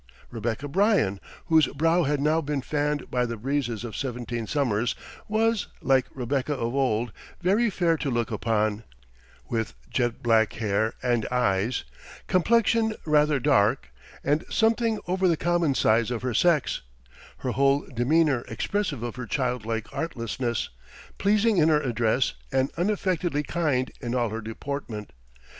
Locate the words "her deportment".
24.29-25.11